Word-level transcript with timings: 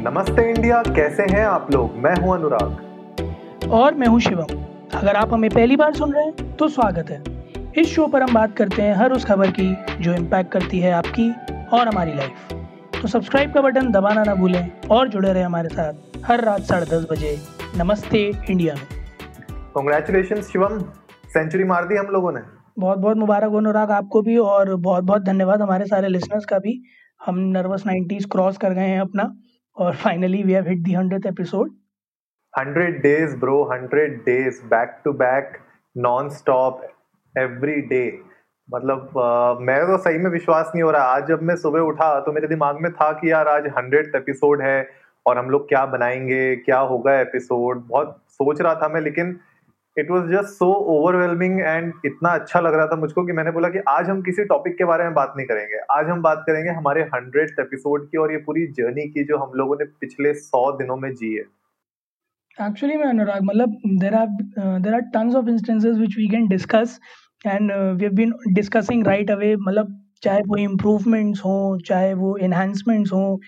नमस्ते 0.00 0.42
इंडिया 0.50 0.82
कैसे 0.86 1.22
हैं 1.30 1.44
आप 1.46 1.66
लोग? 1.72 1.96
मैं 1.96 2.14
हूँ 2.16 2.34
अनुराग। 2.34 3.70
और 3.70 3.94
मैं 3.94 4.06
हूँ 4.06 4.20
शिवम। 4.20 4.52
अगर 4.98 5.16
आप 5.16 5.32
हमें 5.32 5.48
पहली 5.50 5.76
बार 5.76 5.94
सुन 5.94 6.12
रहे 6.12 6.24
हैं 6.24 6.54
तो 6.56 6.68
स्वागत 6.68 7.10
है। 7.10 7.22
इस 7.78 7.88
शो 7.88 8.06
पर 8.06 8.22
हम 8.22 8.32
बात 8.34 8.56
करते 8.56 8.82
हैं 8.82 8.94
हर 8.94 9.12
उस 9.12 9.24
खबर 9.24 9.50
की 9.50 9.66
जो 10.00 10.14
इम्पैक्ट 10.14 10.50
करती 10.52 10.78
है 10.80 10.92
आपकी 10.92 11.30
और 11.72 11.88
हमारी 11.88 12.14
लाइफ 12.14 12.52
तो 13.02 13.08
सब्सक्राइब 13.08 13.52
का 13.52 13.60
बटन 13.60 13.90
दबाना 13.92 14.22
ना 14.24 14.34
भूलें 14.34 14.70
और 14.90 15.08
जुड़े 15.08 15.32
रहे 15.32 15.42
हमारे 15.42 15.68
साथ 15.68 16.24
हर 16.24 16.44
रात 16.44 16.62
साढ़े 16.62 16.86
दस 16.86 17.06
बजे। 17.10 17.36
नमस्ते 17.76 18.24
इंडिया 18.50 18.74
में। 18.74 18.86
कॉन्ग्रेचुलेशन 19.74 20.42
शिवम। 20.42 20.78
सेंचुरी 21.28 21.64
मार 21.64 21.88
दी 21.88 21.96
हम 21.96 22.06
लोगों 22.06 22.32
ने। 22.32 22.40
बहुत 22.78 22.98
बहुत 22.98 23.16
मुबारक 23.16 23.54
अनुराग 23.54 23.90
आपको 23.90 24.22
भी 24.22 24.36
और 24.38 24.74
बहुत 24.78 25.04
बहुत 25.04 25.22
धन्यवाद 25.22 25.62
हमारे 25.62 25.86
सारे 25.86 26.08
लिसनर्स 26.08 26.44
का 26.44 26.58
भी। 26.58 26.80
हम 27.20 27.38
नर्वस 27.50 27.86
नाइन्टीज 27.86 28.24
क्रॉस 28.24 28.58
कर 28.58 28.72
गए 28.72 28.88
हैं 28.88 29.00
अपना। 29.00 29.32
और 29.80 29.94
finally 29.94 30.42
we 30.42 30.52
have 30.52 30.68
hit 30.68 30.78
the 30.78 30.92
hundred 30.92 31.26
episode 31.26 31.70
hundred 32.58 33.02
days 33.02 33.36
bro 33.36 33.64
hundred 33.64 34.18
days 34.18 34.62
back 34.62 34.96
to 35.04 35.12
back 35.12 35.58
non 35.96 36.28
stop 36.28 36.82
every 37.38 37.80
day 37.80 38.20
मतलब 38.74 39.10
uh, 39.10 39.60
मैं 39.60 39.86
तो 39.86 39.98
सही 39.98 40.18
में 40.18 40.30
विश्वास 40.30 40.72
नहीं 40.74 40.82
हो 40.82 40.90
रहा। 40.90 41.02
आज 41.02 41.26
जब 41.26 41.42
मैं 41.42 41.56
सुबह 41.56 41.80
उठा 41.80 42.20
तो 42.20 42.32
मेरे 42.32 42.48
दिमाग 42.48 42.80
में 42.80 42.92
था 42.92 43.12
कि 43.12 43.32
यार 43.32 43.48
आज 43.48 43.66
हंड्रेड 43.66 44.12
एपिसोड 44.14 44.62
है 44.62 44.90
और 45.26 45.38
हम 45.38 45.50
लोग 45.50 45.68
क्या 45.68 45.86
बनाएँगे 45.86 46.56
क्या 46.56 46.78
होगा 46.78 47.20
एपिसोड 47.20 47.84
बहुत 47.86 48.24
सोच 48.28 48.60
रहा 48.60 48.74
था 48.74 48.88
मैं 48.88 49.00
लेकिन 49.00 49.40
it 50.00 50.10
was 50.10 50.30
just 50.30 50.54
so 50.54 50.72
overwhelming 50.94 51.60
and 51.60 51.92
इतना 52.06 52.30
अच्छा 52.30 52.60
लग 52.60 52.74
रहा 52.74 52.86
था 52.86 52.96
मुझको 52.96 53.24
कि 53.26 53.32
मैंने 53.32 53.50
बोला 53.50 53.68
कि 53.68 53.78
आज 53.88 54.10
हम 54.10 54.22
किसी 54.22 54.44
टॉपिक 54.46 54.76
के 54.78 54.84
बारे 54.84 55.04
में 55.04 55.14
बात 55.14 55.32
नहीं 55.36 55.46
करेंगे। 55.46 55.78
आज 55.92 56.08
हम 56.08 56.22
बात 56.22 56.42
करेंगे 56.46 56.70
हमारे 56.70 57.02
हंड्रेड 57.14 57.60
एपिसोड 57.60 58.08
की 58.10 58.18
और 58.18 58.32
ये 58.32 58.38
पूरी 58.46 58.66
जर्नी 58.78 59.08
की 59.08 59.24
जो 59.24 59.38
हम 59.38 59.52
लोगों 59.56 59.76
ने 59.76 59.84
पिछले 60.00 60.34
सौ 60.34 60.70
दिनों 60.78 60.96
में 60.96 61.10
जी 61.12 61.34
है। 61.34 61.44
एक्चुअली 62.58 62.96
मैं 62.96 63.06
अनुराग 63.06 63.42
मतलब 63.44 63.76
there 64.00 64.14
are 64.14 64.26
there 64.80 64.94
are 64.94 65.00
tons 65.14 65.34
of 65.34 65.48
instances 65.48 65.96
which 65.98 66.16
we 66.18 66.28
can 66.28 66.48
discuss 66.48 66.98
and 67.44 67.72
we 67.72 68.04
have 68.04 68.14
been 68.14 68.34
discussing 68.54 69.06
right 69.06 69.30
away 69.30 69.54
मतलब 69.58 69.96
चाहे 70.22 70.40
वो 70.46 70.56
इम्प्रूवमेंट्स 70.56 71.40
हो, 71.40 71.78
चाहे 71.86 72.12
वो 72.14 72.36
इन्हांसमेंट्स 72.38 73.12
हो 73.12 73.40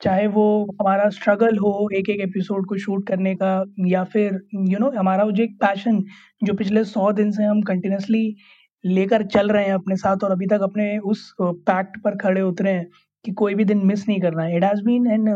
चाहे 0.00 0.26
वो 0.26 0.44
हमारा 0.80 1.08
स्ट्रगल 1.08 1.56
हो 1.58 1.88
एक 1.94 2.08
एक 2.08 2.20
एपिसोड 2.20 2.66
को 2.66 2.76
शूट 2.78 3.06
करने 3.06 3.34
का 3.34 3.52
या 3.86 4.02
फिर 4.04 4.40
यू 4.54 4.78
नो 4.78 4.90
हमारा 4.90 5.24
वो 5.24 5.32
जो 5.32 5.42
एक 5.42 5.56
पैशन 5.60 6.02
जो 6.44 6.54
पिछले 6.54 6.84
सौ 6.84 7.10
दिन 7.12 7.30
से 7.30 7.44
हम 7.44 7.62
कंटिन्यूसली 7.62 8.24
लेकर 8.84 9.22
चल 9.26 9.48
रहे 9.48 9.64
हैं 9.64 9.74
अपने 9.74 9.96
साथ 9.96 10.24
और 10.24 10.30
अभी 10.30 10.46
तक 10.46 10.60
अपने 10.62 10.96
उस 11.12 11.34
पैक्ट 11.40 12.00
पर 12.04 12.16
खड़े 12.16 12.42
उतरे 12.42 12.70
हैं 12.70 12.86
कि 13.24 13.32
कोई 13.32 13.54
भी 13.54 13.64
दिन 13.64 13.86
मिस 13.86 14.08
नहीं 14.08 14.20
करना 14.20 14.42
है। 14.42 14.56
It 14.56 14.64
has 14.64 14.82
been 14.84 15.06
an 15.06 15.28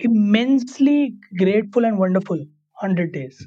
immensely 0.00 1.06
grateful 1.34 1.84
and 1.84 1.98
wonderful 1.98 2.46
hundred 2.84 3.12
days 3.12 3.46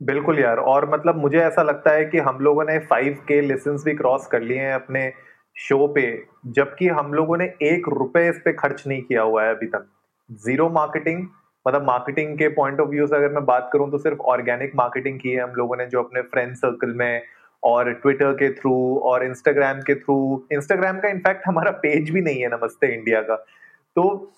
बिल्कुल 0.00 0.38
यार, 0.38 0.56
और 0.56 0.90
मतलब 0.92 1.16
मुझे 1.16 1.38
ऐसा 1.38 1.62
लगता 1.62 1.90
है 1.90 2.04
कि 2.04 2.18
हम 2.18 2.38
लोगों 2.40 2.64
ने 2.64 2.78
फाइव 2.90 3.18
के 3.28 3.40
लेसन 3.40 3.76
भी 3.84 3.94
क्रॉस 3.94 4.26
कर 4.26 4.42
लिए 4.42 4.58
हैं 4.58 4.72
अपने 4.74 5.10
शो 5.56 5.86
पे, 5.86 6.02
जबकि 6.48 6.88
हम 6.88 7.12
लोगों 7.14 7.36
ने 7.36 7.44
एक 7.62 7.88
रुपए 7.88 8.28
इस 8.28 8.40
पे 8.44 8.52
खर्च 8.52 8.82
नहीं 8.86 9.02
किया 9.02 9.22
हुआ 9.22 9.44
है 9.44 9.54
अभी 9.54 9.66
तक। 9.66 9.86
ज़ीरो 10.30 10.68
मार्केटिंग 10.70 11.26
मतलब 11.66 11.84
मार्केटिंग 11.86 12.36
के 12.38 12.48
पॉइंट 12.50 12.80
ऑफ़ 12.80 12.88
व्यू 12.88 13.06
से 13.06 13.16
अगर 13.16 13.32
मैं 13.32 13.44
बात 13.46 13.68
करूँ 13.72 13.90
तो 13.90 13.98
सिर्फ़ 13.98 14.18
ऑर्गेनिक 14.28 14.74
मार्केटिंग 14.76 15.18
की 15.20 15.30
है 15.30 15.42
हम 15.42 15.52
लोगों 15.56 15.76
ने, 15.76 15.86
जो 15.86 16.02
अपने 16.02 16.22
फ्रेंड 16.22 16.54
सर्कल 16.56 16.94
में 16.96 17.22
और 17.62 17.92
ट्विटर 17.92 18.32
के 18.32 18.52
थ्रू 18.52 18.74
और 19.04 19.24
इंस्टाग्राम 19.24 19.80
के 19.80 19.94
थ्रू 19.94 20.16
इंस्टाग्राम 20.52 20.98
का 21.00 21.08
इनफैक्ट 21.08 21.42
हमारा 21.46 21.70
पेज 21.82 22.10
भी 22.10 22.20
नहीं 22.20 22.40
है, 22.40 22.48
नमस्ते 22.50 22.94
इंडिया 22.94 23.20
का। 23.22 23.36
तो 23.36 24.32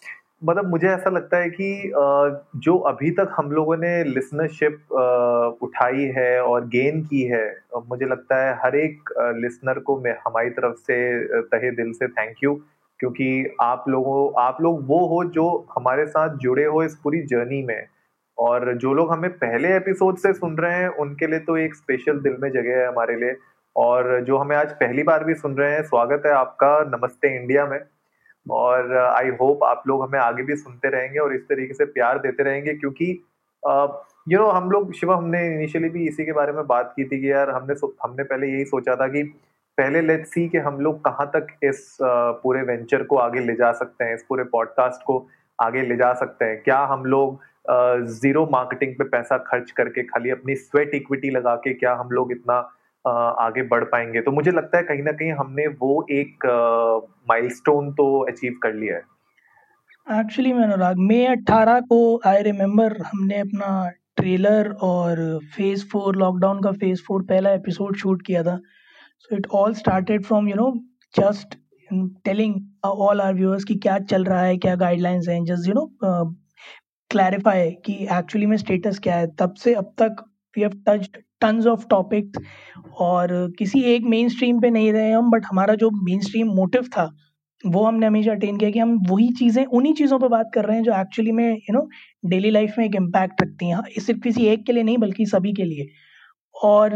मतलब 0.44 0.68
मुझे 0.70 0.86
ऐसा 0.88 1.10
लगता 1.10 1.36
है 1.36 1.50
कि 1.50 1.92
जो 2.64 2.76
अभी 2.90 3.10
तक 3.10 3.34
हम 3.36 3.50
लोगों 3.52 3.76
ने 3.76 3.92
लिसनरशिप 4.04 4.92
उठाई 5.62 6.04
है 6.16 6.42
और 6.42 6.66
गेन 6.68 7.02
की 7.04 7.22
है 7.22 7.44
मुझे 7.88 8.06
लगता 8.06 8.36
है 8.44 8.56
हर 8.62 8.76
एक 8.76 9.12
लिसनर 9.36 9.78
को 9.78 9.98
मैं, 10.00 10.16
हमारी 10.26 10.50
तरफ़ 10.50 10.74
से 10.76 11.42
तहे 11.44 11.70
दिल 11.70 11.92
से 11.92 12.08
थैंक 12.08 12.36
यू 12.44 12.54
क्योंकि 13.00 13.56
आप 13.60 13.84
लोगों, 13.88 14.42
आप 14.42 14.58
लोग 14.62 14.86
वो 14.88 14.98
हो 15.06 15.24
जो 15.30 15.46
हमारे 15.76 16.06
साथ 16.06 16.36
जुड़े 16.38 16.64
हो 16.64 16.82
इस 16.82 16.94
पूरी 17.04 17.22
जर्नी 17.26 17.62
में। 17.62 17.86
और 18.38 18.72
जो 18.74 18.92
लोग 18.94 19.10
हमें 19.12 19.30
पहले 19.32 19.76
एपिसोड 19.76 20.16
से 20.18 20.32
सुन 20.32 20.56
रहे 20.56 20.76
हैं, 20.76 20.88
उनके 20.88 21.26
लिए 21.26 21.38
तो 21.40 21.56
एक 21.56 21.74
स्पेशल 21.74 22.18
दिल 22.20 22.36
में 22.42 22.50
जगह 22.50 22.78
है 22.78 22.86
हमारे 22.86 23.16
लिए। 23.16 23.34
और 23.76 24.20
जो 24.20 24.36
हमें 24.36 24.56
आज 24.56 24.72
पहली 24.72 25.02
बार 25.02 25.24
भी 25.24 25.34
सुन 25.34 25.54
रहे 25.56 25.72
हैं, 25.72 25.82
स्वागत 25.82 26.22
है 26.26 26.32
आपका 26.32 26.78
नमस्ते 26.96 27.36
इंडिया 27.36 27.66
में। 27.66 27.78
और 28.50 28.96
आई 28.96 29.30
uh, 29.30 29.40
होप 29.40 29.64
आप 29.64 29.82
लोग 29.86 30.02
हमें 30.02 30.18
आगे 30.18 30.42
भी 30.42 30.56
सुनते 30.56 30.88
रहेंगे 30.88 31.18
और 31.18 31.34
इस 31.34 31.40
तरीके 31.40 31.74
से 31.74 31.84
प्यार 31.84 32.18
देते 32.18 32.42
रहेंगे 32.42 32.74
क्योंकि 32.74 33.24
यू 34.28 34.38
नो 34.38 34.48
हम 34.48 34.70
लोग 34.70 34.92
शिवा 34.92 35.16
हमने 35.16 35.46
इनिशियली 35.46 35.88
भी 35.88 36.08
इसी 36.08 36.24
के 36.24 36.32
बारे 36.32 36.52
में 36.52 36.66
बात 36.66 36.92
की 36.96 37.04
थी 37.04 37.20
कि 37.20 37.32
यार 37.32 37.50
हमने 37.50 37.74
हमने 38.02 38.22
पहले 38.22 38.46
यही 38.46 38.64
सोचा 38.64 38.96
था 38.96 39.08
कि 39.08 39.22
पहले 39.78 40.00
लेट्स 40.00 40.30
सी 40.30 40.48
कि 40.48 40.58
हम 40.58 40.80
लोग 40.80 41.04
कहाँ 41.04 41.30
तक 41.36 41.46
इस 41.62 41.98
पूरे 42.02 42.62
वेंचर 42.62 43.02
को 43.02 43.16
आगे 43.16 43.40
ले 43.40 43.54
जा 43.54 43.72
सकते 43.72 44.04
हैं 44.04 44.14
इस 44.14 44.24
पूरे 44.28 44.44
पॉडकास्ट 44.44 45.04
को 45.06 45.28
आगे 45.60 45.82
ले 45.82 45.96
जा 45.96 46.12
सकते 46.12 46.44
हैं। 46.44 46.62
क्या 46.62 46.78
हम 46.78 47.04
लोग 47.04 47.40
ज़ीरो 48.04 48.48
मार्केटिंग 48.52 48.94
पे 48.94 49.04
पैसा 49.04 49.38
खर्च 49.38 49.70
करके 49.70 50.02
खाली 50.02 50.30
अपनी 50.30 50.54
स्वेट 50.54 50.94
इक्विटी 50.94 51.30
लगा 51.30 51.56
के 51.56 51.74
क्या 51.74 51.94
हम 51.94 52.08
लोग 52.10 52.32
इतना 52.32 52.70
आगे 53.04 53.62
बढ़ 53.68 53.84
पाएँगे। 53.84 54.20
तो 54.20 54.30
मुझे 54.32 54.50
लगता 54.50 54.78
है 54.78 54.84
कहीं 54.84 55.02
ना 55.02 55.12
कहीं 55.12 55.32
हमने 55.34 55.66
वो 55.80 56.06
एक 56.12 56.46
माइलस्टोन 57.28 57.92
तो 57.92 58.06
अचीव 58.30 58.58
कर 58.62 58.74
लिया 58.74 58.96
है। 58.96 60.20
एक्चुअली 60.20 60.52
मैं 60.52 60.64
अनुराग 60.64 60.98
मई 61.00 61.24
अट्ठारह 61.26 61.80
को 61.82 61.98
आई 62.26 62.42
रिमेम्बर 62.42 62.96
हमने 63.02 63.38
अपना 63.40 63.90
ट्रेलर 64.16 64.70
और 64.82 65.16
फ़ेज़ 65.56 65.84
फोर 65.88 66.16
लॉकडाउन 66.16 66.60
का 66.62 66.72
फ़ेज़ 66.72 67.02
फोर 67.06 67.22
पहला 67.24 67.50
एपिसोड 67.52 67.96
शूट 67.96 68.22
किया 68.26 68.42
था। 68.42 68.56
So 69.18 69.36
it 69.36 69.46
all 69.54 69.74
started 69.74 70.24
from 70.24 70.48
you 70.48 70.54
know 70.56 70.72
just 71.14 71.54
telling 72.24 72.54
all 72.84 73.20
our 73.20 73.34
viewers 73.34 73.64
कि 73.64 73.74
क्या 73.76 73.98
चल 74.00 74.24
रहा 74.24 74.42
है, 74.42 74.56
क्या 74.58 74.74
गाइडलाइंस 74.76 75.28
हैं। 75.28 75.44
जस्ट 75.44 75.68
यू 75.68 75.74
नो 75.74 75.86
क्लैरिफाई 77.10 77.70
कि 77.86 77.92
एक्चुअली 78.12 78.46
में 78.46 78.56
स्टेटस 78.56 78.98
क्या 79.02 79.16
है। 79.16 79.26
तब 79.36 79.54
से 79.54 79.74
अब 79.74 79.92
तक 80.00 80.24
we 80.56 80.62
have 80.62 80.82
touched 80.88 81.16
tons 81.42 81.66
of 81.66 81.86
topics 81.90 82.42
और 83.00 83.30
किसी 83.58 83.82
एक 83.94 84.04
मेन 84.06 84.28
स्ट्रीम 84.28 84.60
पर 84.60 84.70
नहीं 84.70 84.92
रहे 84.92 85.10
हम 85.12 85.30
बट 85.30 85.46
हमारा 85.46 85.74
जो 85.76 85.90
मेन 86.04 86.20
स्ट्रीम 86.20 86.48
मोटिव 86.56 86.82
था, 86.96 87.10
वो 87.64 87.84
हमने 87.84 88.06
हमेशा 88.06 88.32
अटेन 88.32 88.56
किया 88.58 88.70
कि 88.70 88.78
हम 88.78 88.98
वही 89.10 89.28
चीज़ें, 89.38 89.64
उन्हीं 89.66 89.94
चीज़ों 89.94 90.18
पर 90.18 90.28
बात 90.28 90.50
कर 90.54 90.64
रहे 90.64 90.76
हैं 90.76 90.84
जो 90.84 90.92
एक्चुअली 91.00 91.32
में 91.32 91.48
यू 91.48 91.74
नो 91.74 91.88
डेली 92.26 92.50
लाइफ 92.50 92.74
में 92.78 92.84
एक 92.86 92.96
इम्पैक्ट 92.96 93.42
रखती 93.42 93.68
हैं। 93.70 93.82
सिर्फ़ 94.00 94.20
किसी 94.20 94.46
एक 94.48 94.66
के 94.66 94.72
लिए 94.72 94.82
नहीं, 94.82 94.98
बल्कि 94.98 95.26
सभी 95.26 95.52
के 95.54 95.64
लिए। 95.64 95.88
और 96.54 96.92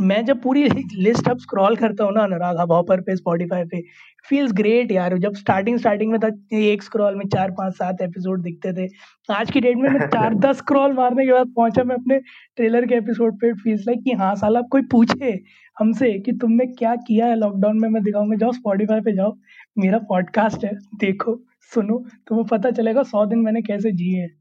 मैं 0.00 0.24
जब 0.24 0.40
पूरी 0.42 0.62
लिस्ट 0.94 1.28
अब 1.28 1.38
स्क्रॉल 1.38 1.76
करता 1.76 2.04
हूँ 2.04 2.12
ना 2.14 2.22
अनुराग 2.22 2.70
हॉपर 2.72 3.00
पे 3.00 3.16
स्पॉटिफाई 3.16 3.64
पे 3.64 3.80
फील्स 4.28 4.52
ग्रेट 4.52 4.92
यार। 4.92 5.16
जब 5.18 5.34
स्टार्टिंग 5.34 5.78
स्टार्टिंग 5.78 6.10
में 6.12 6.18
था 6.20 6.28
एक 6.58 6.82
स्क्रॉल 6.82 7.16
में 7.16 7.24
चार 7.28 7.50
पाँच 7.50 7.74
सात 7.74 8.00
एपिसोड 8.02 8.42
दिखते 8.42 8.72
थे। 8.72 8.88
आज 9.28 9.50
की 9.50 9.60
डेट 9.60 9.76
में 9.76 9.88
मैं 9.90 10.06
चार 10.14 10.34
दस 10.34 10.56
स्क्रॉल 10.56 10.92
मारने 10.92 11.26
के 11.26 11.32
बाद 11.32 11.52
पहुँचा 11.56 11.84
मैं 11.84 11.96
अपने 11.96 12.18
ट्रेलर 12.56 12.86
के 12.86 12.94
एपिसोड 12.94 13.36
पे 13.40 13.52
फील्स 13.54 13.86
लाइक 13.86 14.02
कि 14.04 14.12
हाँ 14.12 14.34
साल 14.34 14.62
कोई 14.72 14.82
पूछे 14.92 15.38
हमसे 15.76 16.12
कि 16.18 16.32
तुमने 16.32 16.66
क्या 16.66 16.94
किया 17.06 17.26
है 17.26 17.36
लॉकडाउन 17.36 17.80
में? 17.80 17.88
मैं 17.88 18.02
दिखाऊँगा 18.02 18.36
जाओ 18.36 18.52
स्पॉटिफाई 18.52 19.00
पे 19.00 19.12
जाओ। 19.12 19.36
मेरा 19.78 19.98
पॉडकास्ट 20.08 20.64
है 20.64 20.74
देखो 21.00 21.40
सुनो 21.72 22.04
तुम्हें 22.28 22.46
पता 22.46 22.70
चलेगा 22.70 23.02
सौ 23.02 23.26
दिन 23.26 23.38
मैंने 23.38 23.62
कैसे 23.62 23.92
जिए 23.92 24.20
हैं। 24.20 24.39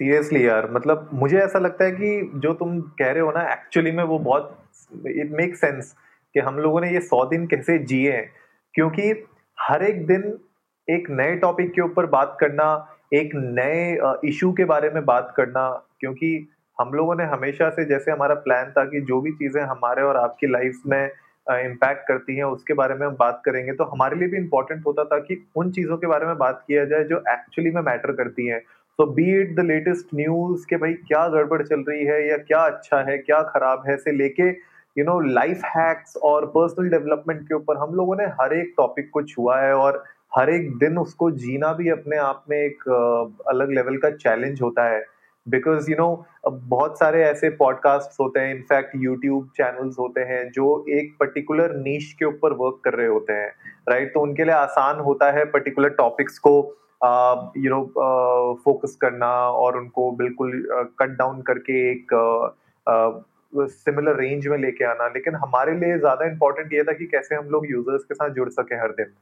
सीरियसली 0.00 0.46
यार 0.46 0.70
मतलब 0.72 1.08
मुझे 1.12 1.38
ऐसा 1.38 1.58
लगता 1.58 1.84
है 1.84 1.92
कि 1.92 2.30
जो 2.34 2.52
तुम 2.54 2.80
कह 2.80 3.10
रहे 3.10 3.20
हो 3.20 3.30
ना 3.30 3.42
एक्चुअली 3.52 3.90
में 3.92 4.02
वो 4.04 4.18
बहुत 4.18 4.58
इट 5.06 5.30
मेक 5.32 5.56
सेंस 5.56 5.94
कि 6.34 6.40
हम 6.40 6.58
लोगों 6.58 6.80
ने 6.80 6.92
ये 6.92 7.00
सौ 7.00 7.24
दिन 7.24 7.46
कैसे 7.46 7.78
जिए 7.78 8.12
हैं। 8.12 8.30
क्योंकि 8.74 9.10
हर 9.58 9.82
एक 9.82 10.06
दिन 10.06 10.32
एक 10.88 11.10
नए 11.10 11.34
टॉपिक 11.36 11.72
के 11.72 11.82
ऊपर 11.82 12.06
बात 12.06 12.36
करना, 12.40 12.66
एक 13.14 13.30
नए 13.34 14.28
इशू 14.28 14.52
के 14.52 14.64
बारे 14.64 14.90
में 14.90 15.04
बात 15.04 15.34
करना, 15.36 15.68
क्योंकि 16.00 16.48
हम 16.78 16.92
लोगों 16.94 17.14
ने 17.16 17.24
हमेशा 17.24 17.70
से 17.70 17.84
जैसे 17.84 18.10
हमारा 18.10 18.34
प्लान 18.34 18.70
था 18.70 18.84
कि 18.84 19.00
जो 19.00 19.20
भी 19.20 19.32
चीज़ें 19.32 19.62
हमारे 19.62 20.02
और 20.02 20.16
आपकी 20.16 20.46
लाइफ 20.46 20.82
में 20.86 21.10
इम्पैक्ट 21.46 22.08
करती 22.08 22.36
हैं, 22.36 22.44
उसके 22.44 22.74
बारे 22.74 22.94
में 22.94 23.06
हम 23.06 23.16
बात 23.18 23.42
करेंगे। 23.44 23.72
तो 23.72 23.84
हमारे 23.84 24.16
लिए 24.16 24.28
भी 24.28 24.36
इम्पोर्टेंट 24.36 24.86
होता 24.86 25.04
था 25.04 25.18
कि 25.18 25.44
उन 25.56 25.70
चीज़ों 25.70 25.96
के 25.96 26.06
बारे 26.06 26.26
में 26.26 26.36
बात 26.38 26.64
किया 26.66 26.84
जाए 26.84 27.04
जो 27.04 27.22
एक्चुअली 27.28 27.70
में 27.70 27.82
मैटर 27.82 28.12
करती 28.12 28.46
हैं। 28.46 28.60
तो 28.98 29.06
be 29.06 29.40
it 29.40 29.56
the 29.56 29.60
latest 29.60 30.06
news 30.14 30.66
के 30.70 30.76
भाई 30.76 30.92
क्या 30.92 31.28
गड़बड़ 31.28 31.62
चल 31.62 31.84
रही 31.88 32.04
है 32.04 32.30
या 32.30 32.36
क्या 32.36 32.58
अच्छा 32.58 33.10
है, 33.10 33.18
क्या 33.18 33.42
खराब 33.42 33.82
है 33.88 33.96
से 33.96 34.12
लेके 34.12 34.48
यू 34.98 35.04
नो 35.04 35.20
लाइफ 35.20 35.60
हैक्स 35.64 36.16
और 36.16 36.46
पर्सनल 36.46 36.88
डेवलपमेंट 36.88 37.42
के 37.42 37.54
ऊपर 37.54 37.76
हम 37.76 37.94
लोगों 37.94 38.16
ने 38.16 38.24
हर 38.24 38.52
एक 38.52 38.74
टॉपिक 38.76 39.10
को 39.10 39.22
छुआ 39.22 39.60
है 39.60 39.74
और 39.74 40.04
हर 40.36 40.50
एक 40.50 40.78
दिन 40.78 40.98
उसको 40.98 41.30
जीना 41.30 41.72
भी 41.72 41.88
अपने 41.88 42.16
आप 42.16 42.44
में 42.50 42.58
एक 42.58 42.82
अलग 43.48 43.70
लेवल 43.70 43.96
का 43.96 44.10
चैलेंज 44.10 44.62
होता 44.62 44.84
है 44.84 45.04
बिकॉज़ 45.48 45.90
यू 45.90 45.96
नो 46.00 46.26
बहुत 46.50 46.98
सारे 46.98 47.22
ऐसे 47.22 47.50
पॉडकास्ट 47.50 48.20
होते 48.20 48.40
हैं 48.40 48.54
इनफैक्ट 48.54 48.90
यूट्यूब 48.96 49.46
चैनल्स 49.56 49.98
होते 49.98 50.20
हैं 50.20 50.50
जो 50.50 50.84
एक 50.88 51.16
पर्टिकुलर 51.20 51.74
नीच 51.76 52.12
के 52.18 52.24
ऊपर 52.24 52.52
वर्क 52.52 52.80
कर 52.84 52.92
रहे 52.92 53.06
होते 53.06 53.32
हैं 53.32 53.48
राइट 53.88 54.00
right? 54.00 54.14
तो 54.14 54.20
उनके 54.20 54.44
लिए 54.44 54.54
आसान 54.54 55.00
होता 55.00 55.30
है 55.30 55.44
पर्टिकुलर 55.44 55.88
टॉपिक्स 55.88 56.38
को 56.38 56.74
यू 57.00 57.70
नो 57.70 58.56
फोकस 58.64 58.96
करना 59.00 59.28
और 59.50 59.76
उनको 59.78 60.10
बिल्कुल 60.16 60.52
कट 61.00 61.16
डाउन 61.18 61.40
करके 61.48 61.80
एक 61.90 62.14
सिमिलर 63.70 64.16
रेंज 64.20 64.46
में 64.46 64.56
लेके 64.58 64.84
आना। 64.84 65.06
लेकिन 65.08 65.34
हमारे 65.36 65.74
लिए 65.74 65.98
ज़्यादा 65.98 66.26
इंपॉर्टेंट 66.26 66.72
ये 66.72 66.82
था 66.84 66.92
कि 66.92 67.06
कैसे 67.06 67.34
हम 67.34 67.50
लोग 67.50 67.70
यूज़र्स 67.70 68.04
के 68.04 68.14
साथ 68.14 68.30
जुड़ 68.30 68.48
सके 68.50 68.74
हर 68.76 68.92
दिन। 68.92 69.12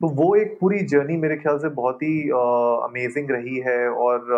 तो 0.00 0.08
वो 0.16 0.34
एक 0.36 0.56
पूरी 0.60 0.78
जर्नी 0.86 1.16
मेरे 1.16 1.36
ख्याल 1.36 1.58
से 1.58 1.68
बहुत 1.76 2.02
ही 2.02 2.28
अमेजिंग 2.30 3.30
रही 3.30 3.58
है 3.60 3.88
और 3.90 4.30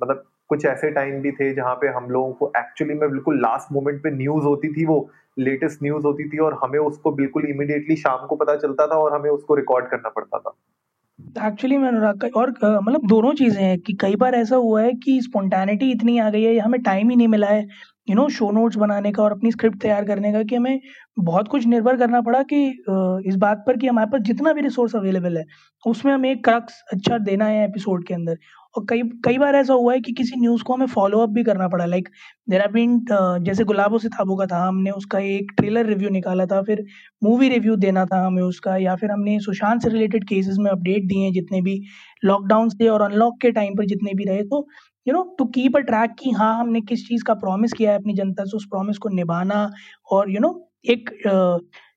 मतलब 0.00 0.24
कुछ 0.50 0.64
ऐसे 0.66 0.90
टाइम 0.90 1.20
भी 1.22 1.30
थे 1.32 1.52
जहाँ 1.54 1.74
पे 1.74 1.88
हम 1.90 2.10
लोगों 2.10 2.32
को 2.32 2.50
एक्चुअली 2.56 2.94
में 2.94 3.08
बिल्कुल 3.10 3.40
लास्ट 3.42 3.72
मोमेंट 3.72 4.02
पे 4.02 4.10
न्यूज़ 4.10 4.44
होती 4.44 4.68
थी, 4.72 4.84
वो 4.86 5.08
लेटेस्ट 5.38 5.82
न्यूज़ 5.82 6.04
होती 6.06 6.28
थी 6.28 6.38
और 6.38 6.58
हमें 6.62 6.78
उसको 6.78 7.12
बिल्कुल 7.12 7.46
इमिडिएटली 7.46 7.96
शाम 7.96 8.26
को 8.26 8.36
पता 8.36 8.56
चलता 8.56 8.86
था 8.86 8.98
और 8.98 9.14
हमें 9.14 9.30
उसको 9.30 9.54
रिकॉर्ड 9.54 9.88
करना 9.90 10.08
पड़ता 10.08 10.38
था। 10.38 10.54
एक्चुअली 11.18 11.76
मैं 11.78 11.88
अनुराग 11.88 12.20
का 12.20 12.28
और 12.40 12.50
मतलब 12.82 13.06
दोनों 13.08 13.32
चीज़ें 13.34 13.62
हैं 13.62 13.78
कि 13.80 13.92
कई 14.00 14.16
बार 14.16 14.34
ऐसा 14.34 14.56
हुआ 14.56 14.82
है 14.82 14.92
कि 15.04 15.20
स्पॉन्टेनिटी 15.22 15.90
इतनी 15.92 16.18
आ 16.18 16.28
गई 16.30 16.42
है 16.42 16.58
हमें 16.58 16.80
टाइम 16.82 17.10
ही 17.10 17.16
नहीं 17.16 17.28
मिला 17.28 17.46
है 17.48 17.66
यू 18.10 18.14
नो 18.16 18.28
शो 18.36 18.50
नोट्स 18.50 18.76
बनाने 18.76 19.12
का 19.12 19.22
और 19.22 19.32
अपनी 19.32 19.50
स्क्रिप्ट 19.52 19.80
तैयार 19.82 20.04
करने 20.04 20.32
का 20.32 20.42
कि 20.42 20.56
हमें 20.56 20.80
बहुत 21.20 21.48
कुछ 21.48 21.66
निर्भर 21.66 21.96
करना 21.96 22.20
पड़ा 22.20 22.42
कि 22.52 22.64
इस 23.28 23.36
बात 23.38 23.62
पर 23.66 23.76
कि 23.76 23.86
हमारे 23.86 24.10
पास 24.12 24.20
जितना 24.26 24.52
भी 24.52 24.60
रिसोर्स 24.62 24.96
अवेलेबल 24.96 25.36
है, 25.38 25.44
उसमें 25.84 26.12
हमें 26.12 26.30
एक 26.30 26.44
क्रक्स 26.44 26.82
अच्छा 26.92 27.18
देना 27.20 27.44
है 27.46 27.64
एपिसोड 27.64 28.06
के 28.06 28.14
अंदर। 28.14 28.36
और 28.74 28.84
कई 28.88 29.02
कई 29.24 29.38
बार 29.38 29.54
ऐसा 29.56 29.74
हुआ 29.74 29.92
है 29.94 30.00
कि 30.00 30.12
किसी 30.12 30.40
न्यूज़ 30.40 30.62
को 30.64 30.74
हमें 30.74 30.86
फॉलो 30.88 31.18
अप 31.20 31.30
भी 31.30 31.42
करना 31.44 31.66
पड़ा 31.68 31.84
लाइक 31.86 32.08
देर 32.50 32.60
आर 32.62 32.70
बीन 32.72 32.98
जैसे 33.44 33.64
गुलाबों 33.64 33.98
से 33.98 34.08
थाबू 34.10 34.36
का 34.36 34.46
था 34.46 34.62
हमने 34.66 34.90
उसका 34.92 35.18
एक 35.30 35.52
ट्रेलर 35.56 35.86
रिव्यू 35.86 36.08
निकाला 36.10 36.46
था 36.46 36.62
फिर 36.62 36.84
मूवी 37.22 37.48
रिव्यू 37.48 37.76
देना 37.78 38.04
था 38.06 38.24
हमें 38.26 38.42
उसका 38.42 38.76
या 38.78 38.94
फिर 38.96 39.10
हमने 39.10 39.38
सुशांत 39.40 39.82
से 39.82 39.88
रिलेटेड 39.90 40.24
केसेस 40.28 40.56
में 40.60 40.70
अपडेट 40.70 41.06
दिए 41.08 41.24
हैं 41.24 41.32
जितने 41.32 41.60
भी 41.62 41.80
लॉकडाउन 42.22 42.68
से 42.70 42.88
और 42.88 43.02
अनलॉक 43.02 43.40
के 43.42 43.50
टाइम 43.52 43.74
पर 43.78 43.86
जितने 43.86 44.14
भी 44.14 44.24
रहे 44.24 44.42
तो 44.44 44.66
you 45.06 45.14
know 45.14 45.22
to 45.38 45.44
keep 45.54 45.76
a 45.76 45.80
track 45.82 46.14
कि 46.18 46.30
हाँ 46.32 46.58
हमने 46.60 46.80
किस 46.82 47.06
चीज़ 47.08 47.24
का 47.24 47.34
प्रॉमिस 47.36 47.72
किया 47.72 47.92
है 47.92 47.98
अपनी 47.98 48.14
जनता 48.14 48.44
से 48.44 48.56
उस 48.56 48.66
प्रॉमिस 48.66 48.98
को 48.98 49.08
निभाना 49.10 49.68
और 50.10 50.30
यू 50.30 50.34
you 50.34 50.42
नो 50.42 50.48
know, 50.48 50.60
एक 50.84 51.10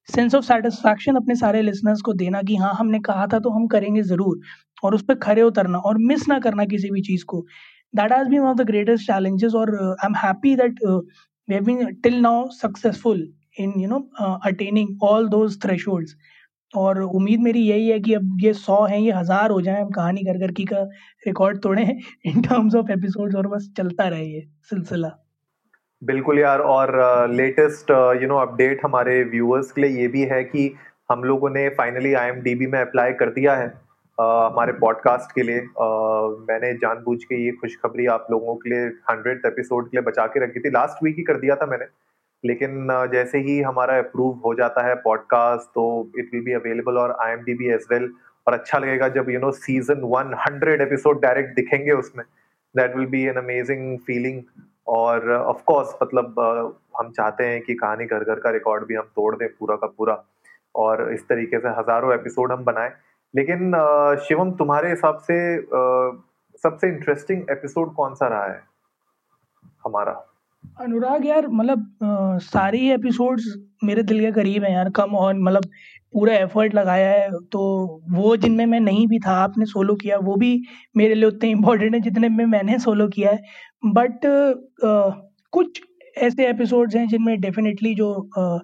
सेंस 0.10 0.36
ऑफ़ 0.36 0.44
सेटिस्फैक्शन 0.45 1.16
अपने 1.16 1.36
सारे 1.36 1.62
लिसनर्स 1.62 2.01
को 2.01 2.13
देना 2.13 2.42
कि 2.42 2.56
हाँ 2.56 2.74
हमने 2.74 3.00
कहा 3.00 3.25
था 3.27 3.39
तो 3.39 3.50
हम 3.50 3.66
करेंगे 3.68 4.01
ज़रूर। 4.04 4.39
और 4.83 4.95
उस 4.95 5.04
पर 5.04 5.16
खड़े 5.24 5.42
उतरना 5.42 5.77
और 5.80 5.98
मिस 6.04 6.27
ना 6.30 6.39
करना 6.39 6.66
किसी 6.66 6.89
भी 6.92 7.01
चीज़ 7.04 7.25
को। 7.25 7.45
That 7.94 8.12
has 8.12 8.30
been 8.30 8.39
one 8.39 8.48
of 8.48 8.57
the 8.57 8.68
greatest 8.68 9.07
challenges 9.07 9.54
और 9.56 9.75
I 9.81 10.06
am 10.06 10.16
happy 10.18 10.56
that 10.56 10.80
we 10.83 11.54
have 11.54 11.63
been 11.66 11.94
till 12.04 12.19
now 12.22 12.48
successful 12.54 13.27
in 13.60 13.74
you 13.77 13.89
know 13.89 14.00
attaining 14.45 15.04
all 15.04 15.27
those 15.30 15.62
thresholds 15.63 16.16
और 16.74 17.01
उम्मीद 17.01 17.39
मेरी 17.42 17.60
यही 17.62 17.88
है 17.89 18.00
कि 18.00 18.13
अब 18.13 18.38
ये 18.42 18.54
सौ 18.54 18.83
हैं, 18.86 18.98
ये 19.00 19.12
हज़ार 19.12 19.51
हो 19.51 19.60
जाए, 19.62 19.81
हम 19.81 19.89
कहानी 19.89 20.24
कर 20.24 20.39
कर 20.39 20.51
की 20.51 20.63
का 20.66 20.81
रिकॉर्ड 21.27 21.62
तोड़े 21.62 21.83
इन 22.25 22.42
टर्म्स 22.42 22.75
ऑफ़ 22.75 22.92
एपिसोड्स 22.92 23.36
और 23.36 23.48
बस 23.48 23.69
चलता 23.77 24.07
रहे 24.07 24.25
ये 24.25 24.42
सिलसिला। 24.69 25.12
बिल्कुल 26.01 26.39
यार, 26.39 26.60
और 26.60 27.31
लेटेस्ट 27.31 27.92
यू 28.22 28.27
नो 28.27 28.38
अपडेट 28.38 28.81
हमारे 28.86 29.24
व्यूअर्स 29.25 29.72
के 29.72 29.81
लिए 29.81 30.01
ये 30.01 30.07
भी 30.07 30.24
है 30.31 30.44
कि 30.44 30.72
हम 31.12 31.24
लोगों 31.24 31.50
ने 31.50 31.68
फाइनली 31.77 32.13
आईएमडीबी 32.16 32.68
में 32.68 32.80
अप्लाई 32.80 33.12
कर 33.13 33.30
दिया 33.30 33.56
है। 33.56 33.74
हमारे 34.17 34.71
पॉडकास्ट 34.73 35.31
के 35.35 35.44
लिए 35.44 35.62
मैंने 36.50 36.71
जानबूझ 36.79 37.23
के 37.23 37.35
ये 37.44 37.51
खुशखबरी 37.51 38.06
आप 38.07 38.27
लोगों 38.31 38.56
के 38.56 38.69
लिए 38.69 38.85
हंड्रेड 39.09 39.41
एपिसोड 39.45 39.89
के 39.89 39.97
लिए 39.97 40.03
बचा 40.03 40.25
के 40.27 40.44
रखी 40.44 40.59
थी। 40.59 40.69
लास्ट 40.71 41.03
वीक 41.03 41.15
ही 41.17 41.23
कर 41.23 41.39
दिया 41.39 41.56
था 41.56 41.65
मैंने। 41.65 41.85
लेकिन 42.44 42.88
जैसे 43.12 43.38
ही 43.39 43.59
हमारा 43.62 43.97
अप्रूव 44.00 44.39
हो 44.45 44.53
जाता 44.56 44.85
है 44.88 44.94
पॉडकास्ट 45.03 45.67
तो 45.75 45.85
इट 46.19 46.29
विल 46.33 46.44
बी 46.44 46.53
अवेलेबल 46.53 46.97
और 46.97 47.15
I 47.21 47.31
M 47.31 47.44
D 47.44 47.53
B 47.53 47.67
as 47.73 47.85
well 47.91 48.09
और 48.47 48.53
अच्छा 48.53 48.77
लगेगा 48.77 49.07
जब 49.09 49.29
you 49.29 49.39
know 49.39 49.51
season 49.53 50.01
one 50.06 50.33
hundred 50.39 50.81
episode 50.81 51.21
direct 51.21 51.56
दिखेंगे 51.56 51.91
उसमें। 51.94 52.25
That 52.75 52.95
will 52.95 53.07
be 53.07 53.23
an 53.27 53.35
amazing 53.38 53.97
feeling 54.07 54.41
और 54.95 55.31
ऑफ़ 55.31 55.63
कोर्स 55.65 55.95
मतलब 56.03 56.39
हम 57.00 57.12
चाहते 57.12 57.45
हैं 57.45 57.62
कि 57.62 57.73
कहानी 57.75 58.06
घर 58.06 58.23
घर 58.23 58.39
का 58.39 58.50
रिकॉर्ड 58.51 58.83
भी 58.88 58.95
हम 58.95 59.12
तोड़ 59.15 59.35
दें 59.35 59.47
पूरा 59.50 59.75
का 59.75 59.88
पूरा। 59.88 60.23
और 60.75 61.12
इस 61.13 61.27
तरीके 61.27 61.59
से 61.59 61.69
हज़ारों 61.69 62.13
एपिसोड 62.13 62.51
हम 62.51 62.63
बनाएँ। 62.63 62.91
लेकिन 63.36 63.72
शिवम 64.28 64.52
तुम्हारे 64.52 64.90
हिसाब 64.90 65.18
से 65.22 65.38
सबसे 66.64 66.88
इंटरेस्टिंग 66.88 67.42
एपिसोड 67.52 67.94
कौन 67.94 68.14
सा 68.14 68.28
रहा 68.28 68.46
है? 68.46 68.62
हमारा। 69.86 70.14
अनुराग 70.80 71.26
यार 71.26 71.48
मतलब 71.48 72.40
सारी 72.44 72.90
एपिसोड्स 72.92 73.54
मेरे 73.84 74.04
दिल 74.04 74.20
के 74.20 74.32
करीब 74.32 74.64
हैं 74.64 74.72
यार 74.72 74.90
कम 74.90 75.16
ऑन 75.16 75.42
मतलब 75.44 75.66
पूरा 76.14 76.34
एफर्ट 76.36 76.76
लगाया 76.76 77.10
है 77.12 77.30
तो 77.52 77.62
वो 78.12 78.36
जिनमें 78.38 78.66
मैं 78.66 78.80
नहीं 78.80 79.08
भी 79.08 79.20
था 79.20 79.32
आपने 79.44 79.66
सोलो 79.66 79.96
किया 79.96 80.18
वो 80.24 80.36
भी 80.36 80.52
मेरे 80.98 81.16
लिए 81.16 81.28
उतने 81.28 81.50
इम्पोर्टेंट 81.50 81.94
है 81.96 82.00
जितने 82.02 82.30
में 82.30 82.46
मैंने 82.46 82.78
सोलो 82.80 83.08
किया 83.08 83.32
है। 83.32 83.40
बट 83.86 84.20
कुछ 85.54 85.82
ऐसे 86.18 86.48
एपिसोड्स 86.50 86.96
हैं 86.96 87.08
जिनमें 87.08 87.40
डेफिनेटली 87.42 87.94
जो 87.96 88.12
आ, 88.38 88.58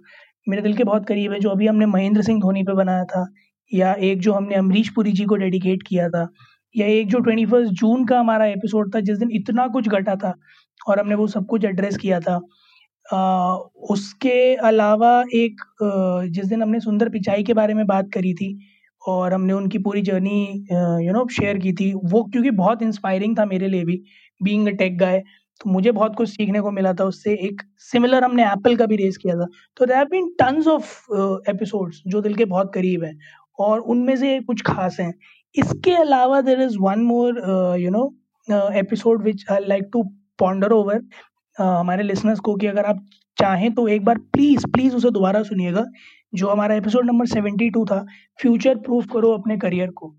मेरे 0.48 0.62
दिल 0.62 0.76
के 0.76 0.84
बहुत 0.84 1.06
करीब 1.08 1.32
है 1.32 1.40
जो 1.40 1.50
अभी 1.50 1.68
हमने 1.68 1.86
महेंद्र 1.86 2.22
सिंह 2.22 2.40
धोनी 2.42 2.64
पे 2.64 2.74
बनाया 2.74 3.04
था। 3.06 3.26
या 3.74 3.94
एक 3.94 4.20
जो 4.20 4.34
हमने 4.34 4.56
अमरीश 4.56 4.90
पुरी 4.90 5.12
जी 5.12 5.26
को 5.26 5.36
डेडिकेट 5.36 5.84
किया 5.84 6.10
था 6.10 6.28
या 6.76 6.88
एक 6.88 7.08
जो 7.08 7.20
ट्वेंटी 7.20 7.46
फ़र्स्ट 7.46 7.74
जून 7.74 8.06
का 8.06 8.20
हमारा 8.20 8.46
एपिसोड 8.46 8.96
था 8.96 9.00
जिस 9.00 9.18
दिन 9.18 9.30
इतना 9.32 9.68
कुछ 9.68 9.88
घटा 9.90 10.16
था 10.16 10.34
और 10.88 11.00
हमने 11.00 11.16
वो 11.16 11.28
सब 11.28 11.46
कुछ 11.46 11.66
एड्रेस 11.66 11.98
किया 11.98 12.20
था 12.20 12.40
आ, 13.14 13.56
उसके 13.90 14.56
अलावा 14.56 15.24
एक 15.34 15.62
जिस 16.32 16.46
दिन 16.46 16.62
हमने 16.62 16.80
सुंदर 16.80 17.10
पिचाई 17.10 17.44
के 17.44 17.54
बारे 17.54 17.74
में 17.74 17.86
बात 17.88 18.10
करी 18.14 18.34
थी 18.34 18.58
और 19.08 19.34
हमने 19.34 19.54
उनकी 19.54 19.78
पूरी 19.78 20.02
जर्नी 20.02 20.66
यू 21.06 21.14
नो 21.14 21.28
शेयर 21.32 21.58
की 21.58 21.74
थी 21.74 21.94
वो 21.94 22.24
क्योंकि 22.24 22.52
बहुत 22.52 22.82
इंस्पायरिंग 22.82 23.38
था 23.40 23.46
मेरे 23.46 23.68
लिए 23.68 23.84
भी 23.86 24.02
बीइंग 24.44 24.68
अ 24.68 24.72
टेक 24.72 24.98
गाय 24.98 25.24
तो 25.62 25.70
मुझे 25.70 25.92
बहुत 25.92 26.16
कुछ 26.16 26.30
सीखने 26.30 26.60
को 26.62 26.72
मिला 26.72 26.94
था 26.94 27.04
उससे 27.04 27.34
एक 27.34 27.62
सिमिलर 27.78 28.24
हमने 28.24 28.44
एप्पल 28.44 28.76
का 28.76 28.86
भी 28.86 28.96
रेस 28.96 29.18
किया 29.18 29.36
था। 29.36 29.46
तो 29.78 29.86
there 29.86 30.06
been 30.06 30.30
tons 30.40 30.68
of 30.68 30.86
episodes 31.50 32.02
जो 32.08 32.22
दिल 32.22 32.36
के 32.36 32.46
बहुत 32.46 32.72
करीब 32.74 33.04
हैं। 33.04 33.18
और 33.62 33.80
उनमें 33.80 34.16
से 34.16 34.40
कुछ 34.42 34.62
खास 34.68 34.98
हैं। 35.00 35.14
इसके 35.56 35.94
अलावा 35.96 36.42
there 36.42 36.62
is 36.62 36.78
one 36.82 37.00
more 37.04 37.42
you 37.80 37.90
know 37.92 38.06
episode 38.80 39.24
which 39.24 39.46
I 39.52 39.66
like 39.68 39.90
to 39.94 40.04
ponder 40.40 40.72
over 40.72 41.02
हमारे 41.58 42.04
लिसनर्स 42.04 42.40
को 42.40 42.56
कि 42.56 42.68
अगर 42.68 42.86
आप 42.86 43.06
चाहें 43.38 43.74
तो 43.74 43.88
एक 43.88 44.06
बार 44.06 44.18
प्लीज़ 44.34 44.66
प्लीज़ 44.74 44.96
उसे 44.96 45.10
दोबारा 45.12 45.42
सुनिएगा 45.44 45.86
जो 46.34 46.48
हमारा 46.48 46.76
एपिसोड 46.76 47.06
नंबर 47.06 47.26
सेवेंटी 47.28 47.70
टू 47.70 47.86
था 47.86 48.06
फ्यूचर 48.42 48.76
प्रूफ 48.80 49.06
करो 49.14 49.32
अपने 49.34 49.58
करियर 49.58 49.90
को। 49.92 50.14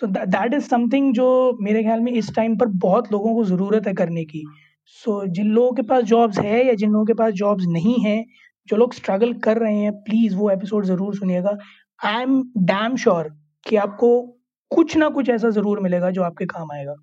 सो 0.00 0.06
दैट 0.06 0.54
इज़ 0.54 0.64
समथिंग 0.64 1.12
जो 1.14 1.26
मेरे 1.62 1.82
ख्याल 1.82 2.00
में 2.00 2.12
इस 2.12 2.34
टाइम 2.36 2.56
पर 2.56 2.66
बहुत 2.84 3.12
लोगों 3.12 3.34
को 3.34 3.44
ज़रूरत 3.44 3.86
है 3.86 3.94
करने 3.94 4.24
की। 4.24 4.42
सो 4.86 5.20
so, 5.20 5.28
जिन 5.28 5.46
लोगों 5.48 5.72
के 5.72 5.82
पास 5.82 6.04
जॉब्स 6.04 6.38
है 6.38 6.66
या 6.66 6.74
जिन 6.74 6.90
लोगों 6.90 7.04
के 7.04 7.14
पास 7.14 7.32
जॉब्स 7.34 7.64
नहीं 7.68 7.98
है 8.00 8.24
जो 8.68 8.76
लोग 8.76 8.94
स्ट्रगल 8.94 9.32
कर 9.44 9.58
रहे 9.58 9.76
हैं 9.76 9.92
प्लीज़ 10.02 10.36
वो 10.36 10.50
एपिसोड 10.50 10.84
ज़रूर 10.84 11.14
सुनिएगा। 11.16 11.56
आई 12.00 12.22
एम 12.22 12.42
डैम 12.56 12.96
श्योर 12.96 13.28
कि 13.66 13.76
आपको 13.76 14.08
कुछ 14.70 14.96
ना 14.96 15.08
कुछ 15.08 15.28
ऐसा 15.28 15.48
ज़रूर 15.50 15.80
मिलेगा 15.80 16.10
जो 16.10 16.22
आपके 16.22 16.46
काम 16.46 16.70
आएगा। 16.72 16.94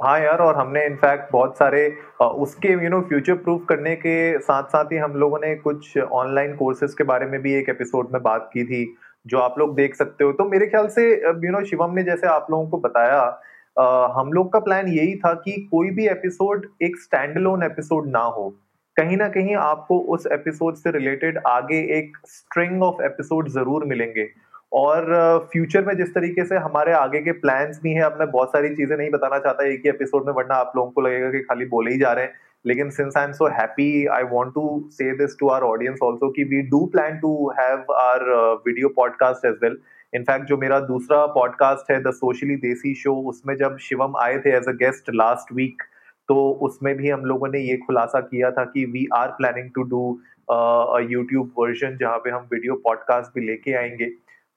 हाँ 0.00 0.18
यार 0.20 0.38
और 0.38 0.56
हमने 0.56 0.84
इनफैक्ट 0.86 1.32
बहुत 1.32 1.56
सारे 1.58 1.86
उसके 2.22 2.72
यू 2.84 2.90
नो 2.90 3.00
फ्यूचर 3.00 3.34
प्रूफ 3.36 3.64
करने 3.68 3.94
के 3.96 4.38
साथ 4.38 4.68
साथ 4.68 4.92
ही 4.92 4.98
हम 4.98 5.14
लोगों 5.14 5.38
ने 5.38 5.54
कुछ 5.56 5.96
ऑनलाइन 5.98 6.54
कोर्सेज 6.56 6.94
के 6.94 7.04
बारे 7.04 7.26
में 7.26 7.40
भी 7.42 7.54
एक 7.54 7.68
एपिसोड 7.68 8.12
में 8.12 8.22
बात 8.22 8.50
की 8.54 8.64
थी 8.64 8.84
जो 9.26 9.38
आप 9.38 9.58
लोग 9.58 9.74
देख 9.76 9.94
सकते 9.94 10.24
हो। 10.24 10.32
तो 10.32 10.48
मेरे 10.48 10.66
ख्याल 10.66 10.88
से 10.88 11.10
यू 11.10 11.50
नो 11.50 11.64
शिवम 11.64 11.94
ने 11.94 12.02
जैसे 12.04 12.26
आप 12.26 12.46
लोगों 12.50 12.68
को 12.70 12.78
बताया 12.78 13.20
आ, 13.76 14.06
हम 14.14 14.32
लोग 14.32 14.52
का 14.52 14.58
प्लान 14.60 14.88
यही 14.88 15.16
था 15.16 15.32
कि 15.34 15.52
कोई 15.70 15.90
भी 15.90 16.08
एपिसोड 16.08 16.66
एक 16.82 17.00
स्टैंड 17.00 17.64
एपिसोड 17.64 18.08
ना 18.08 18.22
हो। 18.36 18.52
कहीं 18.96 19.16
ना 19.16 19.28
कहीं 19.28 19.54
आपको 19.56 19.98
उस 20.14 20.26
एपिसोड 20.32 20.74
से 20.74 20.90
रिलेटेड 20.90 21.38
आगे 21.46 21.78
एक 21.98 22.16
स्ट्रिंग 22.26 22.82
ऑफ़ 22.82 23.02
एपिसोड 23.04 23.48
ज़रूर 23.48 23.84
मिलेंगे। 23.84 24.28
और 24.72 25.04
फ्यूचर 25.52 25.84
में 25.84 25.94
जिस 25.96 26.14
तरीके 26.14 26.44
से 26.44 26.56
हमारे 26.56 26.92
आगे 26.92 27.20
के 27.20 27.32
प्लान्स 27.32 27.80
भी 27.82 27.92
हैं, 27.92 28.02
अब 28.02 28.16
मैं 28.20 28.30
बहुत 28.30 28.48
सारी 28.48 28.74
चीज़ें 28.74 28.96
नहीं 28.96 29.10
बताना 29.10 29.38
चाहता 29.38 29.66
एक 29.66 29.82
ही 29.84 29.90
एपिसोड 29.90 30.26
में, 30.26 30.32
वरना 30.32 30.54
आप 30.54 30.72
लोगों 30.76 30.90
को 30.90 31.00
लगेगा 31.00 31.30
कि 31.30 31.40
खाली 31.40 31.64
बोले 31.66 31.92
ही 31.92 31.98
जा 31.98 32.12
रहे 32.12 32.24
हैं। 32.24 32.32
लेकिन 32.66 32.90
since 32.90 33.16
I 33.16 33.24
am 33.24 33.32
so 33.32 33.46
happy 33.48 34.06
I 34.06 34.22
want 34.22 34.52
to 34.54 34.88
say 34.92 35.10
this 35.16 35.36
to 35.40 35.48
our 35.48 35.62
audience 35.62 35.98
also 36.04 36.30
कि 36.30 36.44
we 36.44 36.60
do 36.62 36.84
plan 36.86 37.18
to 37.18 37.30
have 37.60 37.92
our 37.92 38.60
video 38.66 38.88
podcast 38.88 39.46
as 39.46 39.54
well 39.62 39.78
in fact 40.14 40.44
जो 40.44 40.56
मेरा 40.56 40.80
दूसरा 40.80 41.24
पॉडकास्ट 41.34 41.90
है 41.90 42.00
द 42.02 42.10
सोशली 42.14 42.56
देसी 42.56 42.94
शो 42.94 43.14
उसमें 43.30 43.54
जब 43.56 43.76
शिवम 43.78 44.16
आए 44.20 44.38
थे 44.38 44.56
as 44.56 44.68
a 44.68 44.72
guest 44.82 45.10
last 45.14 45.54
week 45.54 45.82
तो 46.30 46.50
उसमें 46.50 46.96
भी 46.96 47.10
हम 47.10 47.20
लोगों 47.20 47.48
ने 47.48 47.58
ये 47.58 47.76
खुलासा 47.76 48.20
किया 48.20 48.50
था 48.50 48.64
कि 48.64 48.84
we 48.84 49.08
are 49.14 49.28
planning 49.28 49.70
to 49.74 49.82
do 49.82 50.20
YouTube 51.10 51.52
version 51.58 51.96
जहाँ 52.00 52.18
पे 52.18 52.30
हम 52.30 52.48
वीडियो 52.52 52.74
पॉडकास्ट 52.74 53.38
भी 53.38 53.46
लेके 53.46 53.72
आएँगे। 53.72 54.04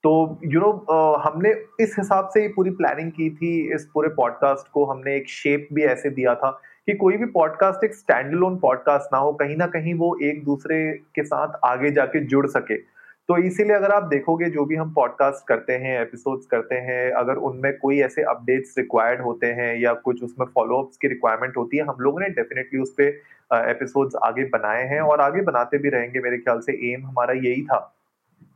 तो 0.02 0.38
you 0.44 0.60
you 0.60 0.68
know 0.68 0.72
know, 0.72 0.96
uh, 0.96 1.22
हमने 1.24 1.50
इस 1.80 1.96
हिसाब 1.98 2.28
से 2.28 2.48
पूरी 2.48 2.70
प्लानिंग 2.70 3.10
की 3.10 3.30
थी 3.30 3.74
इस 3.74 3.90
पूरे 3.94 4.08
पॉडकास्ट 4.08 4.72
को 4.72 4.84
हमने 4.84 5.16
एक 5.16 5.28
शेप 5.28 5.68
भी 5.72 5.82
ऐसे 5.82 6.10
दिया 6.10 6.34
था 6.34 6.50
कि 6.86 6.94
कोई 6.94 7.16
भी 7.16 7.26
पॉडकास्ट 7.26 7.84
एक 7.84 7.94
स्टैंड 7.94 8.32
लोन 8.32 8.56
पॉडकास्ट 8.56 9.12
ना 9.12 9.18
हो 9.18 9.32
कहीं 9.32 9.56
ना 9.56 9.66
कहीं 9.66 9.94
वो 9.94 10.18
एक 10.22 10.44
दूसरे 10.44 10.92
के 10.92 11.24
साथ 11.24 11.48
आगे 11.64 11.90
जाके 11.90 12.24
जुड़ 12.24 12.46
सके। 12.46 12.93
तो 13.28 13.36
इसीलिए 13.38 13.76
अगर 13.76 13.90
आप 13.90 14.02
देखोगे 14.02 14.48
जो 14.50 14.64
भी 14.64 14.76
हम 14.76 14.92
पॉडकास्ट 14.94 15.46
करते 15.48 15.72
हैं 15.72 16.00
एपिसोड्स 16.00 16.46
करते 16.46 16.74
हैं, 16.74 17.10
अगर 17.12 17.36
उनमें 17.48 17.76
कोई 17.78 18.00
ऐसे 18.00 18.22
अपडेट्स 18.22 18.74
रिक्वायर्ड 18.78 19.20
होते 19.20 19.46
हैं 19.52 19.74
या 19.76 19.92
कुछ 20.04 20.22
उसमें 20.22 20.46
फॉलोअप्स 20.46 20.96
की 20.96 21.08
रिक्वायरमेंट 21.08 21.56
होती 21.56 21.76
है, 21.76 21.84
हम 21.84 21.96
लोगों 22.00 22.20
ने 22.20 22.28
डेफिनेटली 22.30 22.80
उस 22.80 22.90
पर 23.00 23.68
एपिसोड्स 23.70 24.16
आगे 24.24 24.44
बनाए 24.48 24.84
हैं 24.88 25.00
और 25.00 25.20
आगे 25.20 25.42
बनाते 25.42 25.78
भी 25.78 25.88
रहेंगे 25.88 26.20
मेरे 26.20 26.38
ख्याल 26.38 26.60
से। 26.60 26.72
एम 26.92 27.06
हमारा 27.06 27.34
यही 27.34 27.62
था 27.62 27.78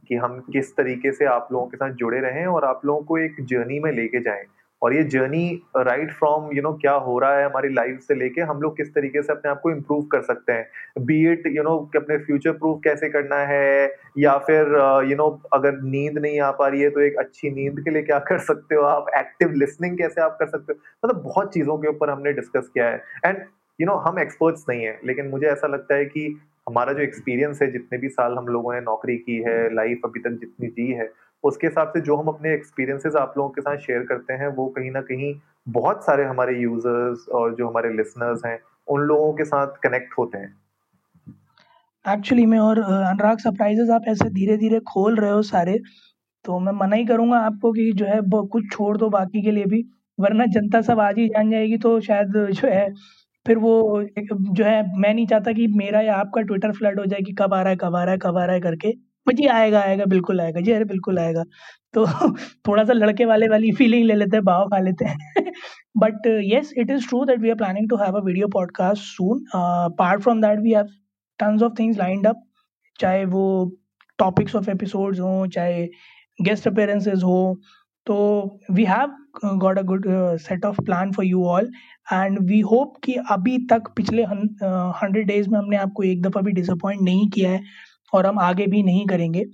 कि 0.08 0.14
हम 0.16 0.38
किस 0.52 0.76
तरीके 0.76 1.12
से 1.12 1.24
आप 1.26 1.48
लोगों 1.52 1.66
के 1.66 1.76
साथ 1.76 1.94
जुड़े 1.94 2.20
रहें 2.20 2.46
और 2.46 2.64
आप 2.64 2.84
लोगों 2.86 3.02
को 3.02 3.18
एक 3.18 3.36
जर्नी 3.40 3.78
में 3.80 3.90
लेके 3.92 4.20
जाएँ। 4.20 4.44
और 4.82 4.94
ये 4.94 5.02
journey 5.02 5.62
right 5.76 6.12
from 6.12 6.50
you 6.52 6.62
know 6.62 6.72
क्या 6.72 6.92
हो 6.92 7.18
रहा 7.18 7.38
है 7.38 7.44
हमारी 7.44 7.68
लाइफ 7.68 8.00
से 8.00 8.14
लेके 8.14 8.40
हम 8.40 8.60
लोग 8.60 8.76
किस 8.76 8.94
तरीके 8.94 9.22
से 9.22 9.32
अपने 9.32 9.50
आप 9.50 9.60
को 9.60 9.70
इम्प्रूव 9.70 10.02
कर 10.02 10.20
सकते 10.20 10.52
हैं? 10.52 10.66
बी 10.98 11.32
इट 11.32 11.46
यू 11.46 11.62
नो 11.62 11.78
कि 11.92 11.98
अपने 11.98 12.18
फ्यूचर 12.18 12.52
प्रूफ 12.52 12.80
कैसे 12.84 13.08
करना 13.08 13.36
है 13.36 13.96
या 14.18 14.36
फिर 14.38 14.58
यू 15.04 15.10
uh, 15.10 15.16
नो 15.16 15.42
अगर 15.52 15.80
नींद 15.82 16.18
नहीं 16.18 16.40
आ 16.40 16.50
पा 16.50 16.68
रही 16.68 16.80
है 16.80 16.90
तो 16.90 17.00
एक 17.00 17.16
अच्छी 17.18 17.50
नींद 17.50 17.80
के 17.84 17.90
लिए 17.90 18.02
क्या 18.02 18.18
कर 18.18 18.38
सकते 18.38 18.74
हो 18.74 18.82
आप? 18.82 19.06
एक्टिव 19.16 19.52
लिसनिंग 19.52 19.98
कैसे 19.98 20.20
आप 20.20 20.36
कर 20.40 20.46
सकते 20.46 20.72
हो? 20.72 20.78
मतलब 21.04 21.22
बहुत 21.22 21.54
चीज़ों 21.54 21.78
के 21.78 21.88
ऊपर 21.88 22.10
हमने 22.10 22.32
डिस्कस 22.32 22.68
किया 22.74 22.86
है। 22.86 23.02
एंड 23.24 23.38
यू 23.80 23.86
नो 23.86 23.94
हम 23.94 24.18
एक्सपर्ट्स 24.18 24.64
नहीं 24.68 24.84
है 24.84 25.00
लेकिन 25.04 25.28
मुझे 25.28 25.46
ऐसा 25.46 25.66
लगता 25.66 25.94
है 25.94 26.04
कि 26.04 26.40
हमारा 26.68 26.92
जो 26.92 27.02
एक्सपीरियंस 27.02 27.62
है 27.62 27.70
जितने 27.72 27.98
भी 27.98 28.08
साल 28.08 28.34
हम 28.34 28.48
लोगों 28.48 28.74
ने 28.74 28.80
नौकरी 28.80 29.16
की 29.16 29.36
है 29.36 29.74
लाइफ 29.74 30.00
अभी 30.04 30.20
तक 30.20 30.30
जितनी 30.30 30.68
जी 30.68 30.92
है 30.92 31.10
उसके 31.44 31.66
हिसाब 31.66 31.88
से 31.88 32.00
जो 32.00 32.16
हम 32.16 32.28
अपने 32.28 32.54
एक्सपीरियंसेस 32.54 33.14
आप 33.16 33.34
लोगों 33.38 33.50
के 33.50 33.60
साथ 33.60 33.76
शेयर 33.78 34.02
करते 34.04 34.32
हैं, 34.32 34.48
वो 34.48 34.66
कहीं 34.68 34.90
ना 34.90 35.00
कहीं 35.02 35.34
बहुत 35.68 36.04
सारे 36.04 36.24
हमारे 36.24 36.58
यूज़र्स 36.60 37.28
और 37.30 37.54
जो 37.54 37.68
हमारे 37.68 37.92
लिसनर्स 37.92 38.44
हैं, 38.46 38.58
उन 38.88 39.00
लोगों 39.02 39.32
के 39.32 39.44
साथ 39.44 39.74
कनेक्ट 39.82 40.18
होते 40.18 40.38
हैं। 40.38 40.54
एक्चुअली 42.04 42.46
में 42.46 42.58
और 42.58 42.78
अनुराग 42.80 43.38
सरप्राइजेस 43.38 43.90
आप 43.90 44.04
ऐसे 44.08 44.28
धीरे 44.30 44.56
धीरे 44.56 44.80
खोल 44.88 45.16
रहे 45.16 45.30
हो 45.30 45.42
सारे 45.44 45.78
तो 46.44 46.58
मैं 46.58 46.72
मना 46.72 46.96
ही 46.96 47.04
करूँगा 47.06 47.38
आपको 47.40 47.72
कि 47.72 47.92
जो 47.92 48.06
है 48.06 48.20
कुछ 48.48 48.64
छोड़ 48.72 48.96
दो 48.96 49.08
बाकी 49.10 49.42
के 49.42 49.50
लिए 49.50 49.64
भी, 49.64 49.84
वरना 50.18 50.46
जनता 50.48 50.80
सब 50.82 51.00
आज 51.00 51.18
ही 51.18 51.28
जान 51.28 51.50
जाएगी 51.50 51.78
तो 51.78 52.00
शायद, 52.00 52.32
जो 52.52 52.68
है, 52.68 52.88
फिर 53.46 53.58
वो 53.58 54.02
जो 54.30 54.64
है, 54.64 54.82
मैं 55.00 55.12
नहीं 55.14 55.26
चाहता 55.26 55.52
कि 55.52 55.66
मेरा 55.76 56.00
या 56.00 56.16
आपका 56.16 56.40
ट्विटर 56.42 56.72
फ्लड 56.72 57.00
हो 57.00 57.06
जाए 57.06 57.20
कि 57.22 57.32
कब 57.38 57.54
आ 57.54 57.60
रहा 57.62 57.70
है, 57.70 57.76
कब 57.76 57.96
आ 57.96 58.02
रहा 58.04 58.12
है, 58.12 58.18
कब 58.18 58.38
आ 58.38 58.44
रहा 58.44 58.54
है 58.54 58.60
करके। 58.60 58.92
जी, 59.32 59.46
आएगा 59.48 59.80
आएगा, 59.82 60.04
बिल्कुल 60.06 60.40
आएगा। 60.40 60.60
जी, 60.60 60.72
अरे, 60.72 60.84
बिल्कुल 60.84 61.18
आएगा। 61.18 61.44
तो 61.94 62.04
थोड़ा 62.68 62.84
सा 62.84 62.92
लड़के 62.92 63.24
वाले 63.24 63.48
वाली 63.48 63.70
फीलिंग 63.72 64.04
ले 64.06 64.14
लेते 64.14 64.36
हैं, 64.36 64.44
भाव 64.44 64.68
खा 64.70 64.78
लेते 64.80 65.04
हैं। 65.04 65.44
But 65.98 66.26
yes 66.44 66.72
it 66.78 66.90
is 66.90 67.08
true 67.08 67.24
that 67.24 67.40
we 67.40 67.50
are 67.50 67.56
planning 67.56 67.88
to 67.90 67.96
have 67.96 68.16
a 68.16 68.22
video 68.24 68.48
podcast 68.54 69.02
soon 69.04 69.44
apart 69.56 70.22
from 70.22 70.40
that 70.42 70.60
we 70.62 70.72
have 70.72 70.86
tons 71.40 71.62
of 71.62 71.72
things 71.78 71.98
lined 71.98 72.26
up 72.26 72.42
चाहे 72.98 73.24
वो 73.26 73.44
टॉपिक्स 74.18 74.56
ऑफ़ 74.56 74.70
एपिसोड्स 74.70 75.20
हों, 75.20 75.46
चाहे 75.48 75.86
गेस्ट 76.38 76.68
अपेयरेंसेज 76.68 77.22
हो 77.24 77.38
तो 78.06 78.16
we 78.72 78.84
have 78.84 79.16
got 79.58 79.78
a 79.78 79.82
good 79.84 80.06
set 80.42 80.64
of 80.64 80.80
plan 80.82 81.12
for 81.12 81.24
you 81.26 81.44
all 81.46 81.70
and 82.12 82.38
we 82.48 82.60
hope 82.72 82.94
कि 83.04 83.14
अभी 83.30 83.58
तक 83.70 83.88
पिछले 83.96 84.22
हंड्रेड 84.24 85.26
डेज़ 85.26 85.48
में 85.50 85.58
हमने 85.58 85.76
आपको 85.76 86.02
एक 86.04 86.22
दफ़ा 86.22 86.40
भी 86.42 86.52
डिसअपॉइंट 86.52 87.02
नहीं 87.02 87.28
किया 87.30 87.50
है। 87.50 87.60
और 88.12 88.26
हम 88.26 88.38
आगे 88.40 88.66
भी 88.66 88.82
नहीं 88.82 89.06
करेंगे। 89.06 89.44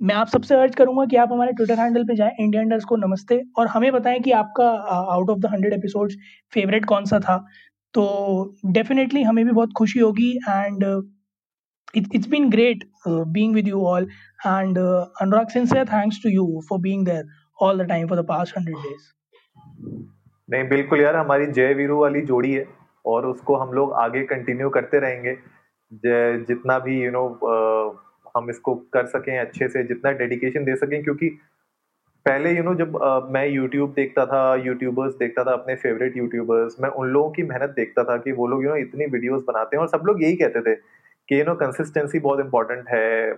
मैं 0.00 0.14
आप 0.14 0.28
सबसे 0.28 0.54
अर्ज़ 0.54 0.76
करूँगा 0.76 1.04
कि 1.06 1.16
आप 1.16 1.32
हमारे 1.32 1.52
ट्विटर 1.52 1.78
हैंडल 1.80 2.04
पे 2.04 2.14
जाएँ 2.16 2.32
इंडिया 2.40 2.62
अंडर्स 2.62 2.84
को 2.84 2.96
नमस्ते। 2.96 3.40
और 3.58 3.66
हमें 3.66 3.90
बताएँ 3.92 4.20
कि 4.20 4.30
आपका 4.32 4.68
out 5.14 5.30
of 5.30 5.38
the 5.38 5.46
hundred 5.52 5.72
episodes 5.74 6.16
favourite 6.52 6.84
कौन 6.84 7.04
सा 7.04 7.18
था। 7.20 7.36
तो 7.94 8.04
डेफिनेटली 8.66 9.22
हमें 9.22 9.44
भी 9.44 9.52
बहुत 9.52 9.72
खुशी 9.76 10.00
होगी 10.00 10.30
and 10.38 10.84
it's 11.96 12.28
been 12.28 12.48
great 12.50 12.84
being 13.08 13.54
with 13.54 13.68
you 13.68 13.84
all 13.86 14.08
and 14.46 14.78
Anurag 14.78 15.48
sincere 15.48 15.84
thanks 15.86 16.22
to 16.22 16.30
you 16.30 16.60
for 16.68 16.80
being 16.80 17.04
there 17.06 17.24
all 17.58 17.84
the 17.84 17.88
time 17.88 18.08
for 18.08 18.22
the 18.22 18.26
past 18.26 18.56
hundred 18.58 18.76
days 18.76 19.12
नहीं, 20.48 20.68
बिल्कुल 20.68 21.00
यार, 21.00 21.16
हमारी 21.16 21.46
जय 21.48 21.74
वीरू 21.74 22.00
वाली 22.00 22.20
जोड़ी 22.26 22.52
है 22.52 22.66
और 23.04 23.26
उसको 23.26 23.56
हम 23.56 23.72
लोग 23.72 23.92
आगे 23.98 24.22
कंटिन्यू 24.26 24.68
करते 24.70 25.00
रहेंगे। 25.00 25.36
जितना 25.92 26.78
भी 26.78 26.96
यू 26.96 27.04
you 27.04 27.12
नो 27.12 27.26
know, 27.26 27.96
हम 28.36 28.50
इसको 28.50 28.74
कर 28.92 29.06
सकें 29.06 29.38
अच्छे 29.38 29.68
से 29.68 29.82
जितना 29.82 30.10
डेडिकेशन 30.12 30.64
दे 30.64 30.76
सकें 30.76 31.02
क्योंकि 31.04 31.28
पहले 32.26 32.50
यू 32.50 32.56
you 32.56 32.64
नो 32.64 32.70
know, 32.70 32.78
जब 32.78 32.98
uh, 32.98 33.32
मैं 33.32 33.46
यूट्यूब 33.48 33.92
देखता 33.92 34.26
था 34.26 34.54
यूट्यूबर्स 34.64 35.14
देखता 35.14 35.44
था 35.44 35.52
अपने 35.52 35.74
फेवरेट 35.76 36.16
यूट्यूबर्स 36.16 36.76
मैं 36.80 36.88
उन 36.90 37.08
लोगों 37.08 37.30
की 37.30 37.42
मेहनत 37.42 37.70
देखता 37.76 38.04
था 38.04 38.16
कि 38.16 38.32
वो 38.32 38.46
लोग 38.46 38.64
यू 38.64 38.70
नो 38.70 38.76
इतनी 38.76 39.06
वीडियोस 39.06 39.42
बनाते 39.48 39.76
हैं 39.76 39.82
और 39.82 39.88
सब 39.88 40.02
लोग 40.06 40.22
यही 40.22 40.36
कहते 40.36 40.60
थे 40.60 40.74
कि 41.28 41.40
यू 41.40 41.44
नो 41.44 41.54
कंसिस्टेंसी 41.54 42.18
बहुत 42.18 42.40
इंपॉर्टेंट 42.40 42.88
है 42.88 43.32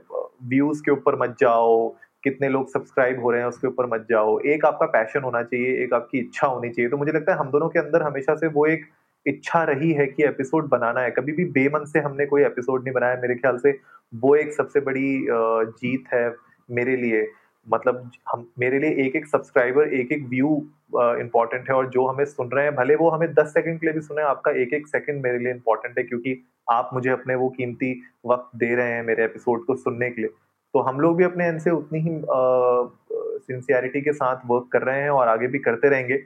व्यूज़ 0.49 0.83
के 0.83 0.91
ऊपर 0.91 1.17
मत 1.17 1.37
जाओ 1.41 1.89
कितने 2.25 2.49
लोग 2.49 2.69
सब्सक्राइब 2.69 3.21
हो 3.23 3.31
रहे 3.31 3.41
हैं 3.41 3.49
उसके 3.49 3.67
ऊपर 3.67 3.87
मत 3.87 4.07
जाओ 4.11 4.39
एक 4.55 4.65
आपका 4.65 4.87
पैशन 4.87 5.23
होना 5.23 5.43
चाहिए 5.43 5.83
एक 5.85 5.95
आपकी 5.95 6.19
इच्छा 6.19 6.47
होनी 6.47 6.69
चाहिए 6.71 6.91
तो 6.91 6.97
मुझे 6.97 7.13
लगता 7.13 7.33
है 7.33 7.39
हम 7.39 7.51
दोनों 7.51 7.69
के 7.69 7.79
अंदर 7.79 8.03
हमेशा 8.03 8.35
से 8.35 8.47
वो 8.49 8.67
एक 8.67 8.85
इच्छा 9.27 9.63
रही 9.65 9.93
है 9.93 10.07
कि 10.07 10.25
एपिसोड 10.25 10.69
बनाना 10.69 11.01
है। 11.01 11.11
कभी 11.11 11.33
भी 11.33 11.45
बेमन 11.53 11.85
से 11.85 11.99
हमने 12.01 12.27
कोई 12.27 12.45
एपिसोड 12.45 12.85
नहीं 12.85 12.95
बनाया, 12.95 13.17
मेरे 13.23 13.35
ख्याल 13.35 13.59
से 13.59 13.79
वो 14.13 14.35
एक 14.37 14.53
सबसे 14.53 14.81
बड़ी 14.81 15.27
जीत 15.29 16.05
है 16.13 16.35
मेरे 16.71 16.97
लिए। 16.97 17.27
मतलब 17.67 18.11
हम, 18.33 18.47
मेरे 18.59 18.79
लिए 18.79 19.07
एक 19.07 19.17
एक 19.17 19.27
सब्सक्राइबर 19.27 19.93
एक 19.95 20.13
एक 20.13 20.25
व्यू 20.29 20.57
इंपॉर्टेंट 21.21 21.69
है 21.71 21.75
और 21.77 21.89
जो 21.91 22.07
हमें 22.07 22.25
सुन 22.25 22.49
रहे 22.49 22.65
हैं, 22.65 22.75
भले 22.75 22.95
वो 22.97 23.11
हमें 23.11 23.33
दस 23.35 23.53
सेकंड 23.55 23.81
के 23.81 23.87
लिए 23.87 23.95
भी 23.95 24.01
सुने, 24.01 24.23
आपका 24.23 24.51
एक 24.53 24.73
एक 24.75 24.87
सेकंड 24.89 25.23
मेरे 25.23 25.39
लिए 25.39 25.53
इंपॉर्टेंट 25.53 25.99
है 25.99 26.05
क्योंकि 26.05 26.37
आप 26.71 26.91
मुझे 26.95 27.11
अपने 27.11 27.35
वो 27.35 27.49
कीमती 27.49 27.93
वक्त 28.27 28.57
दे 28.57 28.75
रहे 28.75 28.93
हैं 28.93 29.03
मेरे 29.03 29.25
एपिसोड 29.25 29.65
को 29.67 29.75
सुनने 29.77 30.11
के 30.11 30.21
लिए। 30.23 30.31
तो 30.75 30.81
हम 30.81 31.01
लोग 31.01 31.17
भी 31.17 31.25
अपने 31.25 31.47
एंड 31.47 31.59
से 31.61 31.71
उतनी 31.71 32.01
ही 32.01 32.11
सिंसियरिटी 33.43 34.01
के 34.01 34.13
साथ 34.13 34.41
वर्क 34.47 34.69
कर 34.73 34.83
रहे 34.83 35.03
हैं 35.03 35.11
और 35.11 35.29
आगे 35.29 35.47
भी 35.47 35.59
करते 35.59 35.89
रहेंगे। 35.89 36.23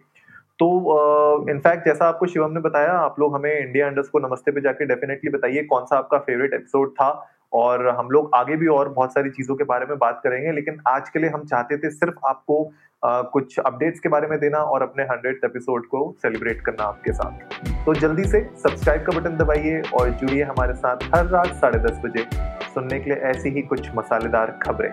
तो 0.58 1.50
इनफैक्ट 1.50 1.80
uh, 1.80 1.86
जैसा 1.86 2.04
आपको 2.04 2.26
शिवम 2.26 2.52
ने 2.52 2.60
बताया 2.60 2.92
आप 2.92 3.16
लोग 3.20 3.34
हमें 3.34 3.58
इंडिया 3.58 3.86
अंडर्स 3.86 4.08
को 4.08 4.18
नमस्ते 4.18 4.50
पे 4.50 4.60
जाके 4.60 4.86
डेफिनेटली 4.86 5.30
बताइए 5.30 5.62
कौन 5.62 5.84
सा 5.84 5.96
आपका 5.96 6.18
फेवरेट 6.18 6.54
एपिसोड 6.54 6.90
था 6.90 7.30
और 7.52 7.88
हम 7.88 8.08
लोग 8.10 8.30
आगे 8.34 8.56
भी 8.56 8.66
और 8.66 8.88
बहुत 8.88 9.12
सारी 9.12 9.30
चीज़ों 9.30 9.56
के 9.56 9.64
बारे 9.64 9.86
में 9.86 9.98
बात 9.98 10.20
करेंगे 10.24 10.52
लेकिन 10.52 10.80
आज 10.88 11.08
के 11.08 11.18
लिए 11.18 11.30
हम 11.30 11.44
चाहते 11.44 11.76
थे 11.76 11.90
सिर्फ़ 11.90 12.14
आपको 12.26 12.72
आ, 13.06 13.22
कुछ 13.22 13.58
अपडेट्स 13.58 14.00
के 14.00 14.08
बारे 14.08 14.26
में 14.26 14.38
देना 14.40 14.58
और 14.58 14.82
अपने 14.82 15.02
हंड्रेड 15.02 15.40
एपिसोड 15.44 15.86
को 15.86 16.14
सेलिब्रेट 16.22 16.60
करना 16.60 16.84
आपके 16.84 17.12
साथ। 17.12 17.66
तो 17.86 17.94
जल्दी 17.94 18.24
से 18.24 18.40
सब्सक्राइब 18.62 19.02
का 19.02 19.20
बटन 19.20 19.36
दबाइए 19.36 19.82
और 19.94 20.10
जुड़िए 20.10 20.42
हमारे 20.42 20.74
साथ 20.74 20.96
हर 21.14 21.26
रात 21.26 21.46
साढ़े 21.46 21.78
दस 21.78 22.00
बजे 22.04 22.26
सुनने 22.74 23.00
के 23.00 23.10
लिए 23.10 23.20
ऐसी 23.20 23.48
ही 23.48 23.62
कुछ 23.62 23.90
मसालेदार 23.96 24.58
खबरें। 24.62 24.92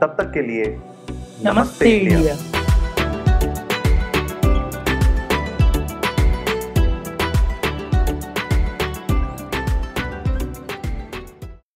तब 0.00 0.14
तक 0.20 0.30
के 0.34 0.42
लिए 0.42 0.76
नमस्ते 1.46 1.90
इंडिया। 1.90 2.57